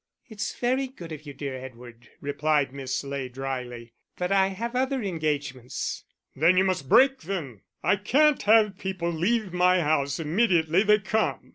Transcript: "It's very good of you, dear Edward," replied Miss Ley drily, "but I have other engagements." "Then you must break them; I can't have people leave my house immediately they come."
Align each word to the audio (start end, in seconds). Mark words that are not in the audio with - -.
"It's 0.27 0.57
very 0.59 0.87
good 0.87 1.11
of 1.11 1.27
you, 1.27 1.33
dear 1.35 1.55
Edward," 1.55 2.09
replied 2.21 2.73
Miss 2.73 3.03
Ley 3.03 3.29
drily, 3.29 3.93
"but 4.17 4.31
I 4.31 4.47
have 4.47 4.75
other 4.75 5.03
engagements." 5.03 6.05
"Then 6.35 6.57
you 6.57 6.63
must 6.63 6.89
break 6.89 7.19
them; 7.19 7.61
I 7.83 7.97
can't 7.97 8.41
have 8.41 8.79
people 8.79 9.11
leave 9.11 9.53
my 9.53 9.81
house 9.81 10.19
immediately 10.19 10.81
they 10.81 10.97
come." 10.97 11.49